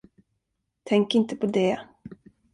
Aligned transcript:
Tänk 0.83 1.15
inte 1.15 1.35
på 1.35 1.45
det. 1.45 1.79